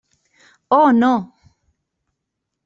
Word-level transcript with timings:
Oh, 0.71 0.89
no! 0.89 1.13